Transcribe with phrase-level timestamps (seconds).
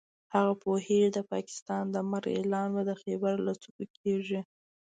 [0.33, 4.39] هغه پوهېږي د پاکستان د مرګ اعلان به د خېبر له څوکو کېږي.